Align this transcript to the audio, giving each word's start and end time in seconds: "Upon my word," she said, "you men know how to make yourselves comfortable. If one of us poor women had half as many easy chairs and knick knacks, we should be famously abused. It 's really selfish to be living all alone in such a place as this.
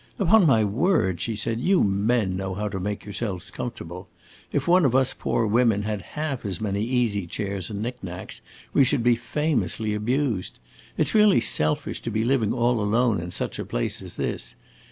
"Upon 0.17 0.47
my 0.47 0.63
word," 0.63 1.21
she 1.21 1.35
said, 1.35 1.61
"you 1.61 1.83
men 1.83 2.35
know 2.35 2.55
how 2.55 2.67
to 2.69 2.79
make 2.79 3.05
yourselves 3.05 3.51
comfortable. 3.51 4.07
If 4.51 4.67
one 4.67 4.83
of 4.83 4.95
us 4.95 5.13
poor 5.13 5.45
women 5.45 5.83
had 5.83 6.01
half 6.17 6.43
as 6.43 6.59
many 6.59 6.83
easy 6.83 7.27
chairs 7.27 7.69
and 7.69 7.83
knick 7.83 8.03
knacks, 8.03 8.41
we 8.73 8.83
should 8.83 9.03
be 9.03 9.15
famously 9.15 9.93
abused. 9.93 10.57
It 10.97 11.05
's 11.09 11.13
really 11.13 11.39
selfish 11.39 12.01
to 12.01 12.09
be 12.09 12.23
living 12.23 12.51
all 12.51 12.81
alone 12.81 13.19
in 13.19 13.29
such 13.29 13.59
a 13.59 13.63
place 13.63 14.01
as 14.01 14.15
this. 14.15 14.55